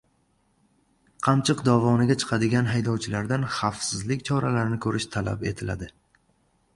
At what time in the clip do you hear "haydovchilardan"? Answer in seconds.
2.71-3.45